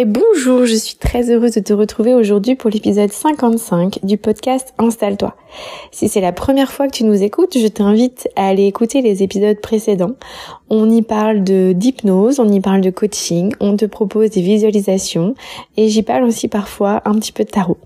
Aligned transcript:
Et 0.00 0.04
bonjour, 0.04 0.64
je 0.64 0.76
suis 0.76 0.94
très 0.94 1.28
heureuse 1.28 1.54
de 1.54 1.60
te 1.60 1.72
retrouver 1.72 2.14
aujourd'hui 2.14 2.54
pour 2.54 2.70
l'épisode 2.70 3.10
55 3.10 3.98
du 4.04 4.16
podcast 4.16 4.72
Installe-toi. 4.78 5.34
Si 5.90 6.08
c'est 6.08 6.20
la 6.20 6.30
première 6.30 6.70
fois 6.70 6.86
que 6.86 6.92
tu 6.92 7.02
nous 7.02 7.20
écoutes, 7.24 7.58
je 7.58 7.66
t'invite 7.66 8.28
à 8.36 8.46
aller 8.46 8.66
écouter 8.66 9.02
les 9.02 9.24
épisodes 9.24 9.60
précédents. 9.60 10.14
On 10.70 10.88
y 10.88 11.02
parle 11.02 11.42
de 11.42 11.72
d'hypnose, 11.72 12.38
on 12.38 12.48
y 12.48 12.60
parle 12.60 12.80
de 12.80 12.90
coaching, 12.90 13.52
on 13.58 13.76
te 13.76 13.86
propose 13.86 14.30
des 14.30 14.40
visualisations 14.40 15.34
et 15.76 15.88
j'y 15.88 16.04
parle 16.04 16.22
aussi 16.22 16.46
parfois 16.46 17.02
un 17.04 17.14
petit 17.14 17.32
peu 17.32 17.42
de 17.42 17.50
tarot. 17.50 17.78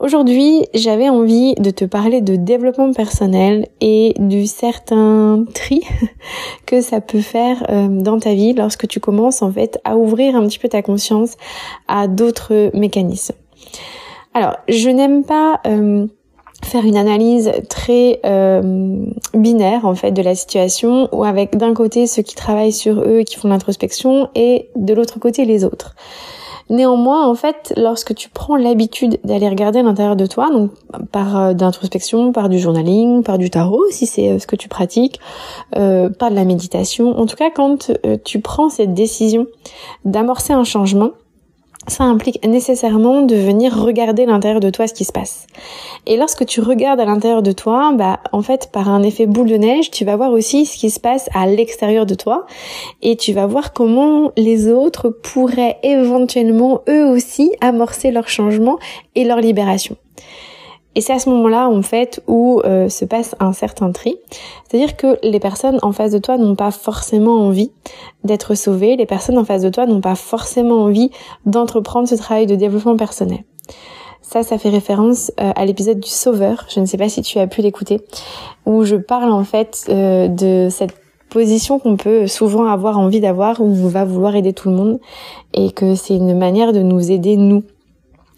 Aujourd'hui, 0.00 0.64
j'avais 0.74 1.08
envie 1.08 1.56
de 1.56 1.70
te 1.70 1.84
parler 1.84 2.20
de 2.20 2.36
développement 2.36 2.92
personnel 2.92 3.66
et 3.80 4.14
du 4.20 4.46
certain 4.46 5.44
tri 5.54 5.82
que 6.66 6.80
ça 6.80 7.00
peut 7.00 7.20
faire 7.20 7.66
euh, 7.68 7.88
dans 7.88 8.20
ta 8.20 8.32
vie 8.32 8.52
lorsque 8.52 8.86
tu 8.86 9.00
commences 9.00 9.42
en 9.42 9.50
fait 9.50 9.80
à 9.82 9.96
ouvrir 9.96 10.36
un 10.36 10.46
petit 10.46 10.60
peu 10.60 10.68
ta 10.68 10.82
conscience 10.82 11.32
à 11.88 12.06
d'autres 12.06 12.70
mécanismes. 12.74 13.34
Alors, 14.34 14.54
je 14.68 14.88
n'aime 14.88 15.24
pas 15.24 15.60
euh, 15.66 16.06
faire 16.62 16.84
une 16.84 16.96
analyse 16.96 17.50
très 17.68 18.20
euh, 18.24 19.04
binaire 19.34 19.84
en 19.84 19.96
fait 19.96 20.12
de 20.12 20.22
la 20.22 20.36
situation 20.36 21.08
ou 21.10 21.24
avec 21.24 21.56
d'un 21.56 21.74
côté 21.74 22.06
ceux 22.06 22.22
qui 22.22 22.36
travaillent 22.36 22.72
sur 22.72 23.00
eux 23.00 23.22
qui 23.22 23.34
font 23.34 23.48
l'introspection 23.48 24.28
et 24.36 24.68
de 24.76 24.94
l'autre 24.94 25.18
côté 25.18 25.44
les 25.44 25.64
autres. 25.64 25.96
Néanmoins, 26.70 27.26
en 27.26 27.34
fait, 27.34 27.72
lorsque 27.76 28.14
tu 28.14 28.28
prends 28.28 28.56
l'habitude 28.56 29.18
d'aller 29.24 29.48
regarder 29.48 29.78
à 29.78 29.82
l'intérieur 29.82 30.16
de 30.16 30.26
toi, 30.26 30.50
donc 30.50 30.70
par 31.10 31.36
euh, 31.36 31.52
d'introspection, 31.54 32.32
par 32.32 32.50
du 32.50 32.58
journaling, 32.58 33.22
par 33.22 33.38
du 33.38 33.48
tarot, 33.48 33.84
si 33.90 34.06
c'est 34.06 34.28
euh, 34.28 34.38
ce 34.38 34.46
que 34.46 34.56
tu 34.56 34.68
pratiques, 34.68 35.18
euh, 35.76 36.10
par 36.10 36.30
de 36.30 36.34
la 36.34 36.44
méditation, 36.44 37.18
en 37.18 37.24
tout 37.26 37.36
cas 37.36 37.50
quand 37.50 37.90
tu 38.24 38.40
prends 38.40 38.68
cette 38.68 38.92
décision 38.92 39.46
d'amorcer 40.04 40.52
un 40.52 40.64
changement, 40.64 41.10
ça 41.88 42.04
implique 42.04 42.44
nécessairement 42.46 43.22
de 43.22 43.34
venir 43.34 43.76
regarder 43.76 44.26
l'intérieur 44.26 44.60
de 44.60 44.70
toi 44.70 44.86
ce 44.86 44.94
qui 44.94 45.04
se 45.04 45.12
passe. 45.12 45.46
Et 46.06 46.16
lorsque 46.16 46.46
tu 46.46 46.60
regardes 46.60 47.00
à 47.00 47.04
l'intérieur 47.04 47.42
de 47.42 47.52
toi, 47.52 47.92
bah 47.94 48.20
en 48.32 48.42
fait 48.42 48.70
par 48.72 48.88
un 48.88 49.02
effet 49.02 49.26
boule 49.26 49.48
de 49.48 49.56
neige, 49.56 49.90
tu 49.90 50.04
vas 50.04 50.16
voir 50.16 50.32
aussi 50.32 50.66
ce 50.66 50.78
qui 50.78 50.90
se 50.90 51.00
passe 51.00 51.28
à 51.34 51.46
l'extérieur 51.46 52.06
de 52.06 52.14
toi 52.14 52.46
et 53.02 53.16
tu 53.16 53.32
vas 53.32 53.46
voir 53.46 53.72
comment 53.72 54.32
les 54.36 54.70
autres 54.70 55.08
pourraient 55.08 55.78
éventuellement 55.82 56.82
eux 56.88 57.06
aussi 57.06 57.52
amorcer 57.60 58.10
leur 58.10 58.28
changement 58.28 58.78
et 59.14 59.24
leur 59.24 59.40
libération. 59.40 59.96
Et 60.94 61.00
c'est 61.00 61.12
à 61.12 61.18
ce 61.18 61.28
moment-là, 61.30 61.68
en 61.68 61.82
fait, 61.82 62.22
où 62.26 62.60
euh, 62.64 62.88
se 62.88 63.04
passe 63.04 63.36
un 63.40 63.52
certain 63.52 63.92
tri. 63.92 64.16
C'est-à-dire 64.68 64.96
que 64.96 65.18
les 65.22 65.38
personnes 65.38 65.78
en 65.82 65.92
face 65.92 66.12
de 66.12 66.18
toi 66.18 66.36
n'ont 66.38 66.56
pas 66.56 66.70
forcément 66.70 67.34
envie 67.34 67.70
d'être 68.24 68.54
sauvées. 68.54 68.96
Les 68.96 69.06
personnes 69.06 69.38
en 69.38 69.44
face 69.44 69.62
de 69.62 69.68
toi 69.68 69.86
n'ont 69.86 70.00
pas 70.00 70.16
forcément 70.16 70.82
envie 70.82 71.10
d'entreprendre 71.46 72.08
ce 72.08 72.16
travail 72.16 72.46
de 72.46 72.56
développement 72.56 72.96
personnel. 72.96 73.44
Ça, 74.22 74.42
ça 74.42 74.58
fait 74.58 74.68
référence 74.70 75.32
euh, 75.40 75.52
à 75.54 75.64
l'épisode 75.64 76.00
du 76.00 76.08
Sauveur. 76.08 76.66
Je 76.68 76.80
ne 76.80 76.86
sais 76.86 76.98
pas 76.98 77.08
si 77.08 77.22
tu 77.22 77.38
as 77.38 77.46
pu 77.46 77.62
l'écouter, 77.62 78.00
où 78.66 78.84
je 78.84 78.96
parle 78.96 79.32
en 79.32 79.44
fait 79.44 79.86
euh, 79.88 80.28
de 80.28 80.68
cette 80.70 80.94
position 81.30 81.78
qu'on 81.78 81.96
peut 81.96 82.26
souvent 82.26 82.64
avoir 82.66 82.98
envie 82.98 83.20
d'avoir, 83.20 83.60
où 83.60 83.64
on 83.64 83.88
va 83.88 84.04
vouloir 84.04 84.36
aider 84.36 84.52
tout 84.52 84.68
le 84.68 84.76
monde, 84.76 85.00
et 85.54 85.70
que 85.70 85.94
c'est 85.94 86.16
une 86.16 86.36
manière 86.36 86.72
de 86.72 86.80
nous 86.80 87.10
aider 87.10 87.36
nous 87.36 87.62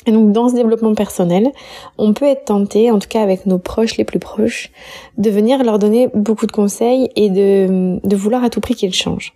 et 0.07 0.13
donc 0.13 0.33
dans 0.33 0.49
ce 0.49 0.55
développement 0.55 0.95
personnel, 0.95 1.51
on 1.99 2.15
peut 2.15 2.25
être 2.25 2.47
tenté, 2.47 2.91
en 2.91 2.99
tout 2.99 3.09
cas 3.09 3.23
avec 3.23 3.47
nos 3.47 3.59
proches 3.59 3.97
les 3.97 4.05
plus 4.05 4.19
proches, 4.19 4.71
de 5.19 5.31
venir 5.31 5.63
leur 5.63 5.79
donner 5.79 6.09
beaucoup 6.15 6.47
de 6.47 6.53
conseils 6.53 7.11
et 7.17 7.29
de, 7.29 7.99
de 8.03 8.17
vouloir 8.17 8.43
à 8.43 8.51
tout 8.51 8.61
prix 8.61 8.75
qu'ils 8.75 8.95
changent. 8.95 9.35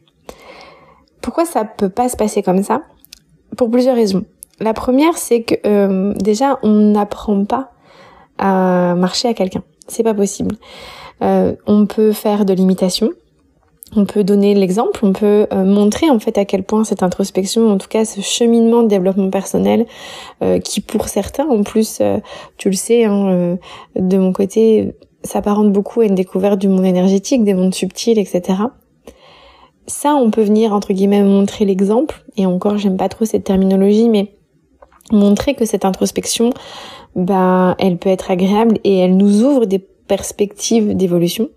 Pourquoi 1.21 1.45
ça 1.45 1.65
peut 1.65 1.89
pas 1.89 2.09
se 2.09 2.17
passer 2.17 2.43
comme 2.43 2.63
ça? 2.63 2.83
Pour 3.57 3.71
plusieurs 3.71 3.97
raisons. 3.97 4.25
La 4.61 4.73
première, 4.73 5.17
c'est 5.17 5.43
que 5.43 5.55
euh, 5.67 6.15
déjà 6.15 6.59
on 6.63 6.93
n'apprend 6.93 7.45
pas 7.45 7.73
à 8.39 8.95
marcher 8.95 9.29
à 9.29 9.35
quelqu'un. 9.35 9.63
C'est 9.87 10.03
pas 10.03 10.15
possible. 10.15 10.57
Euh, 11.23 11.55
on 11.67 11.87
peut 11.87 12.13
faire 12.13 12.45
de 12.45 12.53
l'imitation, 12.53 13.11
on 13.97 14.05
peut 14.05 14.25
donner 14.25 14.55
l'exemple, 14.55 15.01
on 15.05 15.13
peut 15.13 15.47
euh, 15.53 15.65
montrer 15.65 16.11
en 16.11 16.19
fait 16.19 16.37
à 16.39 16.45
quel 16.45 16.63
point 16.63 16.85
cette 16.85 17.03
introspection, 17.03 17.71
en 17.71 17.79
tout 17.79 17.89
cas 17.89 18.05
ce 18.05 18.21
cheminement 18.21 18.83
de 18.83 18.89
développement 18.89 19.31
personnel, 19.31 19.87
euh, 20.43 20.59
qui 20.59 20.81
pour 20.81 21.09
certains 21.09 21.47
en 21.49 21.63
plus, 21.63 21.99
euh, 22.01 22.19
tu 22.57 22.71
le 22.71 22.77
sais, 22.77 23.05
hein, 23.05 23.59
de 23.97 24.19
mon 24.19 24.33
côté, 24.33 24.95
s'apparente 25.23 25.73
beaucoup 25.73 26.01
à 26.01 26.07
une 26.07 26.15
découverte 26.15 26.59
du 26.59 26.69
monde 26.69 26.85
énergétique, 26.85 27.45
des 27.45 27.55
mondes 27.55 27.75
subtils, 27.75 28.19
etc. 28.19 28.59
Ça, 29.87 30.15
on 30.15 30.31
peut 30.31 30.43
venir 30.43 30.73
entre 30.73 30.93
guillemets 30.93 31.23
montrer 31.23 31.65
l'exemple, 31.65 32.25
et 32.37 32.47
encore 32.47 32.79
j'aime 32.79 32.97
pas 32.97 33.09
trop 33.09 33.25
cette 33.25 33.45
terminologie, 33.45 34.09
mais 34.09 34.35
montrer 35.13 35.55
que 35.55 35.65
cette 35.65 35.85
introspection, 35.85 36.51
ben, 37.15 37.77
elle 37.79 37.99
peut 37.99 38.09
être 38.09 38.31
agréable 38.31 38.79
et 38.85 38.99
elle 38.99 39.17
nous 39.17 39.45
ouvre 39.45 39.67
des 39.67 39.79
perspectives 39.79 40.97
d'évolution 40.97 41.49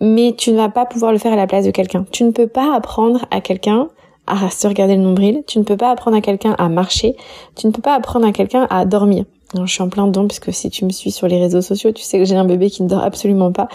mais 0.00 0.34
tu 0.36 0.52
ne 0.52 0.56
vas 0.56 0.68
pas 0.68 0.86
pouvoir 0.86 1.12
le 1.12 1.18
faire 1.18 1.32
à 1.32 1.36
la 1.36 1.46
place 1.46 1.64
de 1.64 1.70
quelqu'un. 1.70 2.04
Tu 2.10 2.24
ne 2.24 2.30
peux 2.30 2.46
pas 2.46 2.74
apprendre 2.74 3.24
à 3.30 3.40
quelqu'un 3.40 3.88
à 4.26 4.50
se 4.50 4.66
regarder 4.66 4.96
le 4.96 5.02
nombril, 5.02 5.42
tu 5.46 5.58
ne 5.58 5.64
peux 5.64 5.76
pas 5.76 5.90
apprendre 5.90 6.16
à 6.16 6.20
quelqu'un 6.20 6.54
à 6.58 6.68
marcher, 6.68 7.16
tu 7.56 7.66
ne 7.66 7.72
peux 7.72 7.80
pas 7.80 7.94
apprendre 7.94 8.26
à 8.26 8.32
quelqu'un 8.32 8.66
à 8.68 8.84
dormir. 8.84 9.24
je 9.54 9.72
suis 9.72 9.82
en 9.82 9.88
plein 9.88 10.06
dedans 10.06 10.26
puisque 10.26 10.52
si 10.52 10.68
tu 10.68 10.84
me 10.84 10.90
suis 10.90 11.10
sur 11.10 11.26
les 11.28 11.40
réseaux 11.40 11.62
sociaux, 11.62 11.92
tu 11.92 12.02
sais 12.02 12.18
que 12.18 12.24
j'ai 12.24 12.36
un 12.36 12.44
bébé 12.44 12.68
qui 12.68 12.82
ne 12.82 12.88
dort 12.88 13.02
absolument 13.02 13.52
pas. 13.52 13.68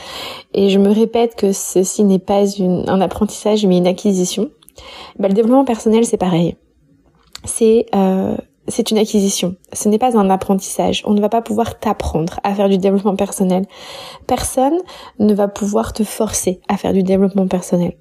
Et 0.54 0.70
je 0.70 0.78
me 0.78 0.92
répète 0.92 1.36
que 1.36 1.52
ceci 1.52 2.04
n'est 2.04 2.20
pas 2.20 2.44
un 2.62 3.02
apprentissage 3.02 3.66
mais 3.66 3.78
une 3.78 3.88
acquisition. 3.88 4.52
Bah, 5.18 5.28
le 5.28 5.34
développement 5.34 5.66
personnel, 5.66 6.06
c'est 6.06 6.18
pareil. 6.18 6.56
C'est 7.46 7.88
euh, 7.96 8.38
c'est 8.68 8.92
une 8.92 8.98
acquisition. 8.98 9.56
Ce 9.74 9.90
n'est 9.90 9.98
pas 9.98 10.18
un 10.18 10.30
apprentissage. 10.30 11.04
On 11.06 11.14
ne 11.14 11.22
va 11.22 11.30
pas 11.30 11.42
pouvoir 11.42 11.80
t'apprendre 11.80 12.40
à 12.44 12.54
faire 12.54 12.70
du 12.70 12.78
développement 12.78 13.16
personnel. 13.16 13.66
Personne 14.28 14.78
ne 15.20 15.34
va 15.34 15.48
pouvoir 15.48 15.94
te 15.94 16.04
forcer 16.04 16.62
à 16.70 16.78
faire 16.78 16.94
du 16.94 17.04
développement 17.04 17.48
personnel. 17.48 17.94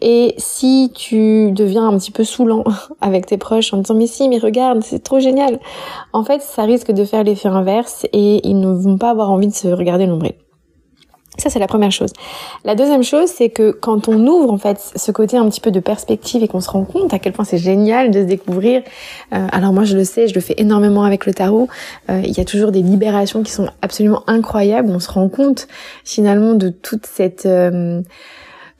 Et 0.00 0.34
si 0.38 0.90
tu 0.94 1.52
deviens 1.52 1.86
un 1.86 1.98
petit 1.98 2.10
peu 2.10 2.24
saoulant 2.24 2.64
avec 3.00 3.26
tes 3.26 3.36
proches 3.36 3.74
en 3.74 3.78
disant 3.78 3.94
mais 3.94 4.06
si, 4.06 4.28
mais 4.28 4.38
regarde, 4.38 4.82
c'est 4.82 5.02
trop 5.02 5.20
génial. 5.20 5.60
En 6.12 6.24
fait, 6.24 6.40
ça 6.40 6.62
risque 6.62 6.92
de 6.92 7.04
faire 7.04 7.24
l'effet 7.24 7.48
inverse 7.48 8.06
et 8.12 8.46
ils 8.48 8.58
ne 8.58 8.72
vont 8.72 8.96
pas 8.96 9.10
avoir 9.10 9.30
envie 9.30 9.48
de 9.48 9.54
se 9.54 9.68
regarder 9.68 10.06
l'ombré. 10.06 10.38
Ça, 11.38 11.48
c'est 11.48 11.60
la 11.60 11.68
première 11.68 11.92
chose. 11.92 12.12
La 12.64 12.74
deuxième 12.74 13.04
chose, 13.04 13.28
c'est 13.28 13.50
que 13.50 13.70
quand 13.70 14.08
on 14.08 14.26
ouvre 14.26 14.52
en 14.52 14.58
fait 14.58 14.78
ce 14.96 15.12
côté 15.12 15.36
un 15.36 15.48
petit 15.48 15.60
peu 15.60 15.70
de 15.70 15.80
perspective 15.80 16.42
et 16.42 16.48
qu'on 16.48 16.60
se 16.60 16.68
rend 16.68 16.84
compte 16.84 17.14
à 17.14 17.18
quel 17.18 17.32
point 17.32 17.44
c'est 17.44 17.58
génial 17.58 18.10
de 18.10 18.20
se 18.20 18.26
découvrir. 18.26 18.82
Euh, 19.32 19.46
alors 19.52 19.72
moi, 19.72 19.84
je 19.84 19.96
le 19.96 20.04
sais, 20.04 20.26
je 20.26 20.34
le 20.34 20.40
fais 20.40 20.54
énormément 20.58 21.04
avec 21.04 21.26
le 21.26 21.32
tarot. 21.32 21.68
Euh, 22.10 22.20
il 22.24 22.36
y 22.36 22.40
a 22.40 22.44
toujours 22.44 22.72
des 22.72 22.82
libérations 22.82 23.42
qui 23.42 23.52
sont 23.52 23.68
absolument 23.80 24.24
incroyables. 24.26 24.90
On 24.90 24.98
se 24.98 25.10
rend 25.10 25.28
compte 25.28 25.68
finalement 26.04 26.54
de 26.54 26.68
toute 26.68 27.06
cette 27.06 27.46
euh, 27.46 28.02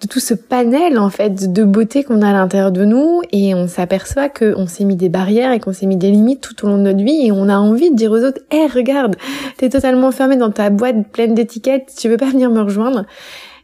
de 0.01 0.07
tout 0.07 0.21
ce 0.21 0.33
panel 0.35 0.99
en 0.99 1.11
fait 1.11 1.53
de 1.53 1.63
beauté 1.65 2.05
qu'on 2.05 2.23
a 2.23 2.31
à 2.31 2.33
l'intérieur 2.33 2.73
de 2.73 2.85
nous 2.85 3.21
et 3.33 3.55
on 3.55 3.67
s'aperçoit 3.69 4.29
qu'on 4.29 4.67
s'est 4.67 4.85
mis 4.85 4.97
des 4.97 5.09
barrières 5.11 5.53
et 5.53 5.61
qu'on 5.61 5.73
s'est 5.73 5.87
mis 5.87 5.97
des 5.97 6.11
limites 6.11 6.41
tout 6.41 6.65
au 6.65 6.69
long 6.69 6.79
de 6.79 6.83
notre 6.83 7.05
vie 7.05 7.27
et 7.27 7.33
on 7.33 7.49
a 7.49 7.59
envie 7.59 7.91
de 7.91 7.97
dire 7.97 8.11
aux 8.11 8.23
autres 8.25 8.41
"Eh 8.51 8.67
regarde, 8.67 9.17
t'es 9.59 9.69
totalement 9.69 10.11
fermé 10.11 10.37
dans 10.37 10.51
ta 10.51 10.71
boîte 10.71 11.09
pleine 11.13 11.35
d'étiquettes, 11.35 11.93
tu 11.99 12.09
veux 12.09 12.17
pas 12.17 12.31
venir 12.31 12.51
me 12.51 12.63
rejoindre?" 12.63 13.05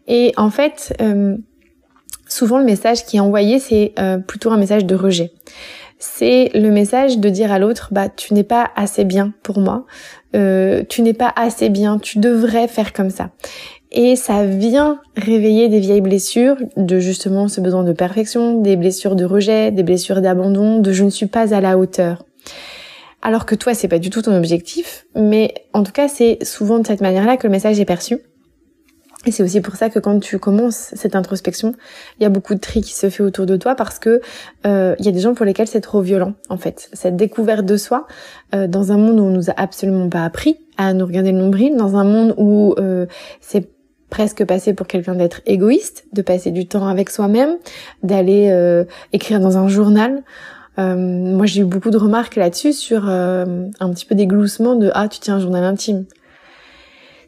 Et 0.09 0.33
en 0.37 0.51
fait, 0.51 0.95
euh, 1.01 1.37
souvent 2.29 2.59
le 2.59 2.65
message 2.65 3.07
qui 3.07 3.17
est 3.17 3.21
envoyé 3.21 3.59
c'est 3.59 3.93
euh, 3.99 4.19
plutôt 4.19 4.51
un 4.51 4.59
message 4.59 4.85
de 4.85 4.95
rejet. 4.95 5.33
C'est 5.99 6.51
le 6.55 6.71
message 6.71 7.19
de 7.19 7.31
dire 7.31 7.51
à 7.51 7.59
l'autre 7.59 7.89
"Bah 7.93 8.11
tu 8.11 8.35
n'es 8.35 8.45
pas 8.45 8.69
assez 8.77 9.05
bien 9.05 9.33
pour 9.43 9.59
moi, 9.61 9.87
euh, 10.35 10.83
tu 10.87 11.01
n'es 11.01 11.15
pas 11.15 11.33
assez 11.35 11.71
bien, 11.71 11.99
tu 11.99 12.19
devrais 12.19 12.69
faire 12.69 12.93
comme 12.93 13.09
ça." 13.09 13.31
Et 13.93 14.17
ça 14.17 14.45
vient 14.45 15.01
réveiller 15.17 15.69
des 15.69 15.81
vieilles 15.81 16.01
blessures 16.01 16.57
de 16.77 16.99
justement 16.99 17.49
ce 17.49 17.61
besoin 17.61 17.85
de 17.85 17.93
perfection, 17.93 18.61
des 18.61 18.77
blessures 18.77 19.17
de 19.17 19.25
rejet, 19.25 19.71
des 19.71 19.83
blessures 19.83 20.21
d'abandon, 20.21 20.81
de 20.81 20.93
je 20.93 21.05
ne 21.05 21.11
suis 21.11 21.27
pas 21.27 21.55
à 21.55 21.61
la 21.61 21.79
hauteur. 21.79 22.25
Alors 23.23 23.47
que 23.47 23.55
toi, 23.55 23.75
c'est 23.75 23.89
pas 23.89 23.99
du 23.99 24.11
tout 24.11 24.23
ton 24.23 24.37
objectif, 24.37 25.07
mais 25.15 25.55
en 25.73 25.83
tout 25.83 25.93
cas, 25.93 26.09
c'est 26.09 26.39
souvent 26.43 26.79
de 26.79 26.87
cette 26.87 27.01
manière-là 27.01 27.37
que 27.37 27.47
le 27.47 27.51
message 27.51 27.81
est 27.81 27.85
perçu. 27.85 28.19
Et 29.25 29.33
c'est 29.33 29.43
aussi 29.43 29.61
pour 29.61 29.75
ça 29.75 29.91
que 29.91 29.99
quand 29.99 30.21
tu 30.21 30.39
commences 30.39 30.91
cette 30.95 31.17
introspection, 31.17 31.75
il 32.21 32.23
y 32.23 32.27
a 32.27 32.29
beaucoup 32.29 32.55
de 32.55 32.61
tri 32.61 32.81
qui 32.81 32.95
se 32.95 33.11
fait 33.11 33.25
autour 33.25 33.45
de 33.45 33.57
toi 33.57 33.75
parce 33.75 33.99
que 33.99 34.21
euh, 34.67 34.95
il 35.01 35.05
y 35.05 35.09
a 35.09 35.13
des 35.13 35.19
gens 35.19 35.35
pour 35.35 35.45
lesquels 35.45 35.67
c'est 35.67 35.81
trop 35.81 36.01
violent 36.01 36.35
en 36.49 36.59
fait. 36.59 36.89
Cette 36.93 37.17
découverte 37.17 37.67
de 37.67 37.77
soi 37.77 38.07
euh, 38.55 38.69
dans 38.69 38.93
un 38.93 38.97
monde 38.97 39.19
où 39.19 39.25
on 39.25 39.31
nous 39.31 39.51
a 39.51 39.55
absolument 39.57 40.09
pas 40.09 40.25
appris 40.25 40.59
à 40.77 40.93
nous 40.93 41.05
regarder 41.05 41.33
le 41.33 41.39
nombril, 41.39 41.77
dans 41.77 41.97
un 41.97 42.05
monde 42.05 42.35
où 42.37 42.77
euh, 42.79 43.07
c'est 43.41 43.69
presque 44.11 44.45
passé 44.45 44.75
pour 44.75 44.87
quelqu'un 44.87 45.15
d'être 45.15 45.41
égoïste, 45.47 46.07
de 46.13 46.23
passer 46.23 46.51
du 46.51 46.67
temps 46.67 46.87
avec 46.87 47.11
soi-même, 47.11 47.57
d'aller 48.03 48.49
euh, 48.51 48.85
écrire 49.13 49.41
dans 49.41 49.59
un 49.59 49.69
journal. 49.69 50.23
Euh, 50.79 50.95
moi, 50.97 51.47
j'ai 51.47 51.63
eu 51.63 51.65
beaucoup 51.65 51.91
de 51.91 51.99
remarques 51.99 52.37
là-dessus 52.37 52.73
sur 52.73 53.09
un 53.09 53.91
petit 53.91 54.05
peu 54.05 54.15
des 54.15 54.27
gloussements 54.27 54.75
de 54.75 54.91
ah 54.95 55.09
tu 55.09 55.21
tiens 55.21 55.37
un 55.37 55.41
journal 55.41 55.65
intime 55.65 56.05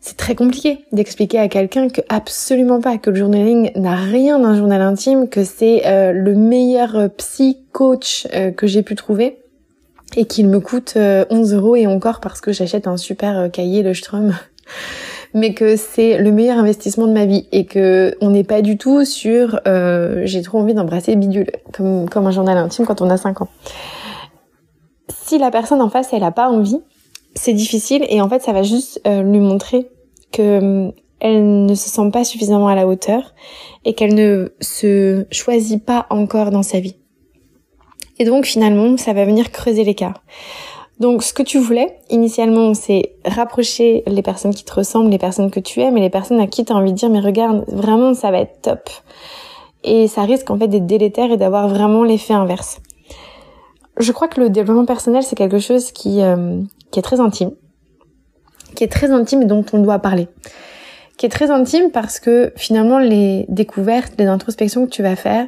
c'est 0.00 0.16
très 0.16 0.34
compliqué 0.34 0.84
d'expliquer 0.92 1.38
à 1.38 1.48
quelqu'un 1.48 1.88
que 1.88 2.00
absolument 2.08 2.80
pas, 2.80 2.98
que 2.98 3.10
le 3.10 3.16
journaling 3.16 3.72
n'a 3.76 3.96
rien 3.96 4.38
d'un 4.38 4.56
journal 4.56 4.80
intime, 4.80 5.28
que 5.28 5.44
c'est 5.44 5.86
euh, 5.86 6.12
le 6.12 6.34
meilleur 6.34 6.96
euh, 6.96 7.08
psy 7.08 7.58
coach 7.72 8.26
euh, 8.32 8.50
que 8.50 8.66
j'ai 8.66 8.82
pu 8.82 8.94
trouver 8.94 9.38
et 10.16 10.25
qu'il 10.25 10.48
me 10.48 10.60
coûte 10.60 10.94
11 10.96 11.52
euros 11.52 11.76
et 11.76 11.86
encore 11.86 12.20
parce 12.20 12.40
que 12.40 12.50
j'achète 12.50 12.86
un 12.86 12.96
super 12.96 13.50
cahier 13.52 13.82
le 13.82 13.92
Strum 13.92 14.34
mais 15.34 15.54
que 15.54 15.76
c'est 15.76 16.19
le 16.19 16.32
meilleur 16.32 16.58
investissement 16.58 17.06
de 17.06 17.12
ma 17.12 17.26
vie 17.26 17.46
et 17.52 17.64
que 17.64 18.16
on 18.20 18.30
n'est 18.30 18.44
pas 18.44 18.62
du 18.62 18.78
tout 18.78 19.04
sur 19.04 19.60
j'ai 20.25 20.42
trop 20.42 20.58
envie 20.58 20.75
d'embrasser 20.75 21.16
bidule 21.16 21.50
comme 21.72 22.08
comme 22.08 22.26
un 22.26 22.30
journal 22.30 22.56
intime 22.56 22.86
quand 22.86 23.00
on 23.02 23.10
a 23.10 23.16
5 23.16 23.42
ans. 23.42 23.48
Si 25.08 25.38
la 25.38 25.50
personne 25.50 25.82
en 25.82 25.88
face 25.90 26.12
elle 26.12 26.25
a 26.25 26.30
pas 26.30 26.48
envie, 26.48 26.80
c'est 27.34 27.52
difficile 27.52 28.04
et 28.08 28.20
en 28.20 28.28
fait 28.28 28.42
ça 28.42 28.52
va 28.52 28.62
juste 28.62 29.00
euh, 29.06 29.22
lui 29.22 29.40
montrer 29.40 29.90
que 30.32 30.42
euh, 30.88 30.90
elle 31.20 31.66
ne 31.66 31.75
se 31.75 31.88
sent 31.88 32.10
pas 32.12 32.25
suffisamment 32.25 32.69
à 32.69 32.75
la 32.75 32.86
hauteur 32.86 33.34
et 33.84 33.94
qu'elle 33.94 34.14
ne 34.14 34.52
se 34.60 35.26
choisit 35.30 35.84
pas 35.84 36.06
encore 36.10 36.50
dans 36.50 36.62
sa 36.62 36.78
vie. 36.78 36.96
Et 38.20 38.25
donc 38.25 38.46
finalement, 38.46 38.96
ça 38.96 39.12
va 39.12 39.25
venir 39.25 39.50
creuser 39.50 39.84
l'écart. 39.84 40.22
Donc 41.00 41.22
ce 41.22 41.32
que 41.32 41.42
tu 41.42 41.58
voulais 41.58 41.98
initialement, 42.10 42.74
c'est 42.74 43.12
rapprocher 43.24 44.02
les 44.06 44.22
personnes 44.22 44.54
qui 44.54 44.64
te 44.64 44.74
ressemblent, 44.74 45.10
les 45.10 45.18
personnes 45.18 45.50
que 45.50 45.60
tu 45.60 45.80
aimes 45.80 45.96
et 45.96 46.00
les 46.00 46.10
personnes 46.10 46.40
à 46.40 46.46
qui 46.46 46.64
tu 46.64 46.72
as 46.72 46.76
envie 46.76 46.92
de 46.92 46.96
dire 46.96 47.08
mais 47.08 47.20
regarde, 47.20 47.64
vraiment 47.68 48.14
ça 48.14 48.30
va 48.30 48.38
être 48.38 48.60
top. 48.62 48.90
Et 49.84 50.08
ça 50.08 50.22
risque 50.22 50.50
en 50.50 50.58
fait 50.58 50.66
d'être 50.66 50.86
délétère 50.86 51.30
et 51.30 51.36
d'avoir 51.36 51.68
vraiment 51.68 52.02
l'effet 52.02 52.34
inverse. 52.34 52.80
Je 53.98 54.10
crois 54.12 54.28
que 54.28 54.40
le 54.40 54.50
développement 54.50 54.86
personnel 54.86 55.22
c'est 55.22 55.36
quelque 55.36 55.60
chose 55.60 55.92
qui 55.92 56.20
euh, 56.22 56.60
qui 56.90 56.98
est 56.98 57.02
très 57.02 57.20
intime, 57.20 57.52
qui 58.74 58.82
est 58.82 58.88
très 58.88 59.12
intime 59.12 59.42
et 59.42 59.46
dont 59.46 59.64
on 59.72 59.78
doit 59.78 60.00
parler. 60.00 60.26
Qui 61.16 61.26
est 61.26 61.30
très 61.30 61.50
intime 61.50 61.90
parce 61.92 62.18
que 62.18 62.52
finalement 62.56 62.98
les 62.98 63.44
découvertes, 63.48 64.14
les 64.18 64.26
introspections 64.26 64.84
que 64.84 64.90
tu 64.90 65.02
vas 65.02 65.16
faire, 65.16 65.46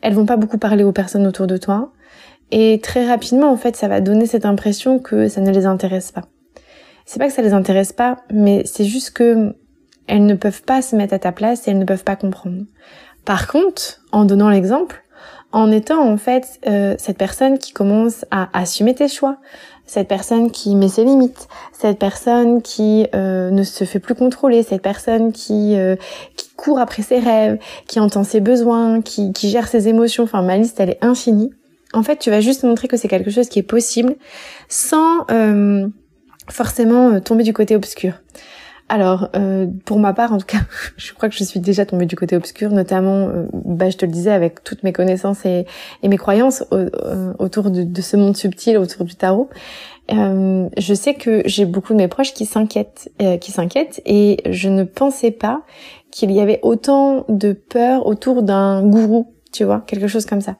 elles 0.00 0.14
vont 0.14 0.26
pas 0.26 0.36
beaucoup 0.36 0.58
parler 0.58 0.84
aux 0.84 0.92
personnes 0.92 1.26
autour 1.26 1.46
de 1.46 1.58
toi. 1.58 1.90
Et 2.50 2.80
très 2.82 3.06
rapidement, 3.06 3.50
en 3.50 3.56
fait, 3.56 3.76
ça 3.76 3.88
va 3.88 4.00
donner 4.00 4.26
cette 4.26 4.46
impression 4.46 4.98
que 4.98 5.28
ça 5.28 5.40
ne 5.40 5.50
les 5.50 5.66
intéresse 5.66 6.12
pas. 6.12 6.22
C'est 7.04 7.18
pas 7.18 7.28
que 7.28 7.32
ça 7.32 7.42
les 7.42 7.52
intéresse 7.52 7.92
pas, 7.92 8.18
mais 8.32 8.62
c'est 8.64 8.84
juste 8.84 9.10
que 9.10 9.54
elles 10.06 10.26
ne 10.26 10.34
peuvent 10.34 10.62
pas 10.62 10.82
se 10.82 10.96
mettre 10.96 11.14
à 11.14 11.18
ta 11.18 11.32
place 11.32 11.66
et 11.66 11.70
elles 11.70 11.78
ne 11.78 11.84
peuvent 11.84 12.04
pas 12.04 12.16
comprendre. 12.16 12.64
Par 13.24 13.46
contre, 13.46 14.00
en 14.10 14.24
donnant 14.24 14.48
l'exemple, 14.48 15.04
en 15.52 15.70
étant 15.70 16.06
en 16.06 16.16
fait 16.16 16.60
euh, 16.66 16.94
cette 16.98 17.18
personne 17.18 17.58
qui 17.58 17.72
commence 17.72 18.24
à 18.30 18.48
assumer 18.58 18.94
tes 18.94 19.08
choix, 19.08 19.36
cette 19.86 20.08
personne 20.08 20.50
qui 20.50 20.74
met 20.74 20.88
ses 20.88 21.04
limites, 21.04 21.48
cette 21.72 21.98
personne 21.98 22.60
qui 22.60 23.06
euh, 23.14 23.50
ne 23.50 23.62
se 23.62 23.84
fait 23.84 24.00
plus 24.00 24.14
contrôler, 24.14 24.62
cette 24.62 24.82
personne 24.82 25.32
qui 25.32 25.76
euh, 25.76 25.96
qui 26.36 26.48
court 26.56 26.78
après 26.78 27.02
ses 27.02 27.18
rêves, 27.18 27.58
qui 27.86 28.00
entend 28.00 28.24
ses 28.24 28.40
besoins, 28.40 29.00
qui, 29.00 29.32
qui 29.32 29.48
gère 29.48 29.68
ses 29.68 29.88
émotions. 29.88 30.24
Enfin, 30.24 30.42
ma 30.42 30.56
liste 30.58 30.80
elle 30.80 30.90
est 30.90 31.04
infinie. 31.04 31.52
En 31.94 32.02
fait, 32.02 32.18
tu 32.18 32.30
vas 32.30 32.40
juste 32.40 32.64
montrer 32.64 32.88
que 32.88 32.96
c'est 32.96 33.08
quelque 33.08 33.30
chose 33.30 33.48
qui 33.48 33.58
est 33.58 33.62
possible 33.64 34.16
sans 34.68 35.24
euh, 35.30 35.88
forcément 36.48 37.20
tomber 37.20 37.44
du 37.44 37.52
côté 37.52 37.76
obscur. 37.76 38.14
Alors, 38.90 39.28
euh, 39.36 39.66
pour 39.84 39.98
ma 39.98 40.14
part, 40.14 40.32
en 40.32 40.38
tout 40.38 40.46
cas, 40.46 40.60
je 40.96 41.12
crois 41.12 41.28
que 41.28 41.34
je 41.34 41.44
suis 41.44 41.60
déjà 41.60 41.84
tombée 41.84 42.06
du 42.06 42.16
côté 42.16 42.36
obscur, 42.36 42.70
notamment, 42.70 43.28
euh, 43.28 43.46
bah, 43.52 43.90
je 43.90 43.96
te 43.96 44.06
le 44.06 44.12
disais, 44.12 44.32
avec 44.32 44.64
toutes 44.64 44.82
mes 44.82 44.92
connaissances 44.92 45.44
et, 45.44 45.66
mes 46.02 46.16
croyances 46.16 46.64
euh, 46.72 47.34
autour 47.38 47.70
de, 47.70 48.00
ce 48.00 48.16
monde 48.16 48.36
subtil, 48.36 48.78
autour 48.78 49.04
du 49.04 49.14
tarot. 49.14 49.50
je 50.08 50.94
sais 50.94 51.14
que 51.14 51.42
j'ai 51.44 51.66
beaucoup 51.66 51.92
de 51.92 51.98
mes 51.98 52.08
proches 52.08 52.32
qui 52.32 52.46
s'inquiètent, 52.46 53.10
qui 53.40 53.52
s'inquiètent, 53.52 54.00
et 54.06 54.38
je 54.48 54.70
ne 54.70 54.84
pensais 54.84 55.32
pas 55.32 55.62
qu'il 56.10 56.32
y 56.32 56.40
avait 56.40 56.60
autant 56.62 57.26
de 57.28 57.52
peur 57.52 58.06
autour 58.06 58.42
d'un 58.42 58.82
gourou, 58.82 59.34
tu 59.52 59.64
vois, 59.64 59.82
quelque 59.86 60.06
chose 60.06 60.24
comme 60.24 60.40
ça 60.40 60.56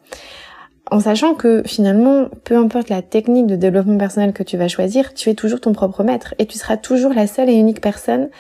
en 0.90 1.00
sachant 1.00 1.34
que 1.34 1.62
finalement, 1.66 2.28
peu 2.44 2.56
importe 2.56 2.88
la 2.88 3.02
technique 3.02 3.46
de 3.46 3.56
développement 3.56 3.98
personnel 3.98 4.32
que 4.32 4.42
tu 4.42 4.56
vas 4.56 4.68
choisir, 4.68 5.14
tu 5.14 5.30
es 5.30 5.34
toujours 5.34 5.60
ton 5.60 5.72
propre 5.72 6.02
maître 6.02 6.34
et 6.38 6.46
tu 6.46 6.58
seras 6.58 6.76
toujours 6.76 7.12
la 7.12 7.26
seule 7.26 7.50
et 7.50 7.54
unique 7.54 7.80
personne 7.80 8.30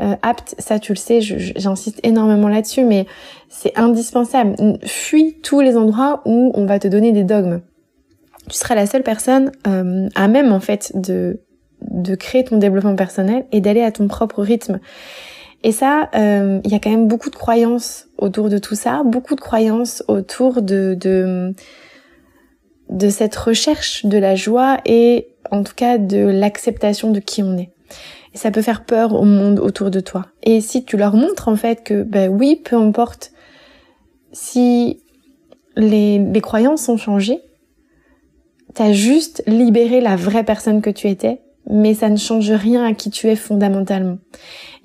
euh, 0.00 0.14
apte. 0.22 0.54
Ça, 0.58 0.78
tu 0.78 0.92
le 0.92 0.96
sais, 0.96 1.20
j'insiste 1.20 2.00
énormément 2.02 2.48
là-dessus, 2.48 2.84
mais 2.84 3.06
c'est 3.48 3.76
indispensable. 3.78 4.54
Fuis 4.84 5.38
tous 5.42 5.60
les 5.60 5.76
endroits 5.76 6.22
où 6.26 6.52
on 6.54 6.66
va 6.66 6.78
te 6.78 6.88
donner 6.88 7.12
des 7.12 7.24
dogmes. 7.24 7.60
Tu 8.48 8.56
seras 8.56 8.74
la 8.74 8.86
seule 8.86 9.02
personne 9.02 9.50
euh, 9.66 10.08
à 10.14 10.28
même 10.28 10.52
en 10.52 10.60
fait 10.60 10.92
de 10.94 11.40
de 11.82 12.14
créer 12.14 12.44
ton 12.44 12.56
développement 12.56 12.96
personnel 12.96 13.44
et 13.52 13.60
d'aller 13.60 13.82
à 13.82 13.92
ton 13.92 14.08
propre 14.08 14.42
rythme. 14.42 14.80
Et 15.62 15.72
ça, 15.72 16.10
euh, 16.14 16.60
il 16.64 16.70
y 16.70 16.74
a 16.74 16.78
quand 16.78 16.90
même 16.90 17.08
beaucoup 17.08 17.30
de 17.30 17.36
croyances 17.36 18.06
autour 18.18 18.48
de 18.48 18.58
tout 18.58 18.74
ça, 18.74 19.02
beaucoup 19.04 19.34
de 19.34 19.40
croyances 19.40 20.02
autour 20.08 20.62
de, 20.62 20.96
de 20.98 21.54
de 22.88 23.08
cette 23.08 23.36
recherche 23.36 24.06
de 24.06 24.18
la 24.18 24.34
joie 24.34 24.78
et 24.84 25.28
en 25.50 25.62
tout 25.62 25.74
cas 25.74 25.98
de 25.98 26.18
l'acceptation 26.18 27.10
de 27.10 27.20
qui 27.20 27.42
on 27.42 27.56
est. 27.58 27.70
Et 28.34 28.38
ça 28.38 28.50
peut 28.50 28.62
faire 28.62 28.84
peur 28.84 29.14
au 29.14 29.24
monde 29.24 29.58
autour 29.58 29.90
de 29.90 30.00
toi. 30.00 30.26
Et 30.42 30.60
si 30.60 30.84
tu 30.84 30.96
leur 30.96 31.14
montres 31.14 31.48
en 31.48 31.56
fait 31.56 31.82
que 31.82 32.02
ben 32.02 32.28
oui, 32.28 32.60
peu 32.62 32.76
importe 32.76 33.32
si 34.32 35.00
les, 35.76 36.18
les 36.18 36.40
croyances 36.40 36.88
ont 36.88 36.96
changé, 36.96 37.40
t'as 38.74 38.92
juste 38.92 39.42
libéré 39.46 40.00
la 40.00 40.16
vraie 40.16 40.44
personne 40.44 40.82
que 40.82 40.90
tu 40.90 41.08
étais, 41.08 41.40
mais 41.68 41.94
ça 41.94 42.08
ne 42.08 42.16
change 42.16 42.50
rien 42.50 42.84
à 42.84 42.92
qui 42.92 43.10
tu 43.10 43.28
es 43.28 43.36
fondamentalement. 43.36 44.18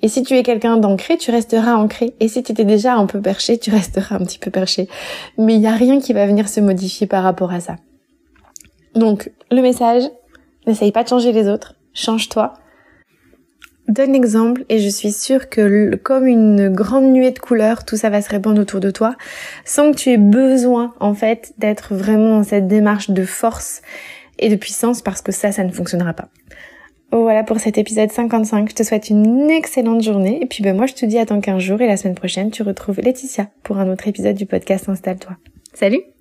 Et 0.02 0.08
si 0.08 0.22
tu 0.22 0.34
es 0.34 0.42
quelqu'un 0.42 0.78
d'ancré, 0.78 1.16
tu 1.16 1.30
resteras 1.30 1.76
ancré. 1.76 2.14
Et 2.18 2.26
si 2.26 2.42
tu 2.42 2.52
étais 2.52 2.64
déjà 2.64 2.94
un 2.94 3.06
peu 3.06 3.20
perché, 3.20 3.58
tu 3.58 3.70
resteras 3.70 4.16
un 4.16 4.24
petit 4.24 4.38
peu 4.38 4.50
perché. 4.50 4.88
Mais 5.38 5.54
il 5.54 5.60
n'y 5.60 5.68
a 5.68 5.72
rien 5.72 6.00
qui 6.00 6.12
va 6.12 6.26
venir 6.26 6.48
se 6.48 6.60
modifier 6.60 7.06
par 7.06 7.22
rapport 7.22 7.52
à 7.52 7.60
ça. 7.60 7.76
Donc, 8.94 9.30
le 9.50 9.62
message, 9.62 10.02
n'essaye 10.66 10.92
pas 10.92 11.02
de 11.02 11.08
changer 11.08 11.32
les 11.32 11.48
autres, 11.48 11.74
change-toi. 11.94 12.54
Donne 13.88 14.12
l'exemple 14.12 14.64
et 14.68 14.78
je 14.78 14.88
suis 14.88 15.12
sûre 15.12 15.48
que 15.48 15.96
comme 15.96 16.26
une 16.26 16.68
grande 16.68 17.12
nuée 17.12 17.32
de 17.32 17.38
couleurs, 17.38 17.84
tout 17.84 17.96
ça 17.96 18.10
va 18.10 18.22
se 18.22 18.30
répandre 18.30 18.60
autour 18.60 18.80
de 18.80 18.90
toi 18.90 19.16
sans 19.64 19.90
que 19.90 19.96
tu 19.96 20.10
aies 20.10 20.18
besoin 20.18 20.94
en 21.00 21.14
fait 21.14 21.52
d'être 21.58 21.94
vraiment 21.94 22.38
dans 22.38 22.44
cette 22.44 22.68
démarche 22.68 23.10
de 23.10 23.24
force 23.24 23.82
et 24.38 24.48
de 24.48 24.56
puissance 24.56 25.02
parce 25.02 25.20
que 25.20 25.32
ça, 25.32 25.50
ça 25.50 25.64
ne 25.64 25.72
fonctionnera 25.72 26.12
pas. 26.12 26.28
Voilà 27.10 27.42
pour 27.42 27.60
cet 27.60 27.76
épisode 27.76 28.10
55. 28.10 28.70
Je 28.70 28.74
te 28.74 28.82
souhaite 28.82 29.10
une 29.10 29.50
excellente 29.50 30.02
journée 30.02 30.38
et 30.40 30.46
puis 30.46 30.62
ben 30.62 30.74
moi 30.74 30.86
je 30.86 30.94
te 30.94 31.04
dis 31.04 31.18
à 31.18 31.26
dans 31.26 31.40
15 31.40 31.58
jours 31.58 31.80
et 31.82 31.86
la 31.86 31.96
semaine 31.96 32.14
prochaine 32.14 32.50
tu 32.50 32.62
retrouves 32.62 33.00
Laetitia 33.00 33.48
pour 33.64 33.78
un 33.78 33.90
autre 33.90 34.08
épisode 34.08 34.36
du 34.36 34.46
podcast 34.46 34.88
Installe-toi. 34.88 35.36
Salut 35.74 36.11